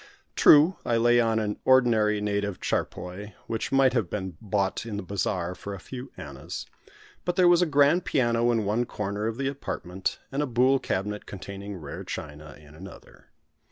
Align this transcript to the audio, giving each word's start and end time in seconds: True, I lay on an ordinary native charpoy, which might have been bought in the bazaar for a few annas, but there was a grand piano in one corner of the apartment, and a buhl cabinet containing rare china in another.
True, 0.35 0.77
I 0.83 0.97
lay 0.97 1.19
on 1.19 1.37
an 1.37 1.59
ordinary 1.63 2.21
native 2.21 2.59
charpoy, 2.59 3.35
which 3.45 3.71
might 3.71 3.93
have 3.93 4.09
been 4.09 4.35
bought 4.41 4.83
in 4.83 4.97
the 4.97 5.03
bazaar 5.03 5.53
for 5.53 5.75
a 5.75 5.79
few 5.79 6.11
annas, 6.17 6.65
but 7.23 7.35
there 7.35 7.47
was 7.47 7.61
a 7.61 7.67
grand 7.67 8.03
piano 8.03 8.49
in 8.51 8.65
one 8.65 8.85
corner 8.87 9.27
of 9.27 9.37
the 9.37 9.47
apartment, 9.47 10.17
and 10.31 10.41
a 10.41 10.47
buhl 10.47 10.79
cabinet 10.79 11.27
containing 11.27 11.75
rare 11.75 12.03
china 12.03 12.55
in 12.59 12.73
another. 12.73 13.27